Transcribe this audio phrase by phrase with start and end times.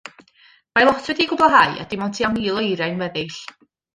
[0.77, 3.39] Mae lot wedi'i gwblhau a dim ond tua mil o eiriau'n weddill.